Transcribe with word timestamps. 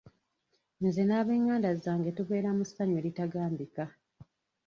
Nze 0.85 1.01
n'abenganda 1.05 1.69
zange 1.83 2.09
tubera 2.17 2.49
mu 2.57 2.63
sanyu 2.71 2.95
eritagambika! 3.01 3.83